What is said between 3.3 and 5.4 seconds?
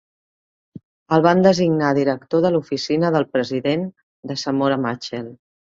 President de Samora Machel.